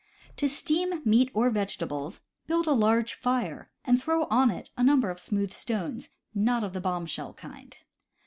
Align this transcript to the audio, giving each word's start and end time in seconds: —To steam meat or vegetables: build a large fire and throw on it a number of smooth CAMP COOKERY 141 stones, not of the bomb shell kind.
—To 0.37 0.49
steam 0.49 1.03
meat 1.05 1.29
or 1.31 1.51
vegetables: 1.51 2.21
build 2.47 2.65
a 2.65 2.71
large 2.71 3.13
fire 3.13 3.69
and 3.85 4.01
throw 4.01 4.23
on 4.31 4.49
it 4.49 4.71
a 4.75 4.83
number 4.83 5.11
of 5.11 5.19
smooth 5.19 5.51
CAMP 5.51 5.59
COOKERY 5.67 5.77
141 5.77 5.97
stones, 5.99 6.09
not 6.33 6.63
of 6.63 6.73
the 6.73 6.81
bomb 6.81 7.05
shell 7.05 7.33
kind. 7.35 7.77